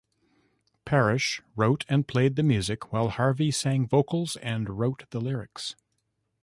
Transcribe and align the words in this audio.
Parish 0.83 1.43
wrote 1.55 1.85
and 1.87 2.07
played 2.07 2.35
the 2.35 2.41
music, 2.41 2.91
while 2.91 3.09
Harvey 3.09 3.51
sang 3.51 3.85
vocals 3.87 4.35
and 4.37 4.67
wrote 4.79 5.05
the 5.11 5.21
lyrics. 5.21 5.75